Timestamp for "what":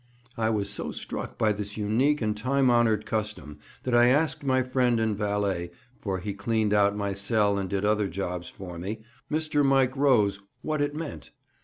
10.63-10.81